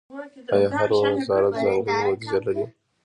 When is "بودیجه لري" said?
2.05-2.65